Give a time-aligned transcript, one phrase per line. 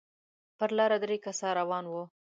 [0.57, 2.03] پر لاره درې کسه روان وو.